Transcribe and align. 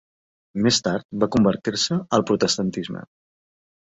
Més 0.67 0.79
tard 0.87 1.05
va 1.25 1.29
convertir-se 1.37 1.99
al 2.19 2.27
protestantisme. 2.31 3.05